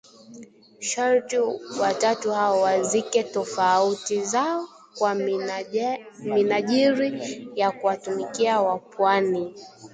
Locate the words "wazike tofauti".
2.61-4.21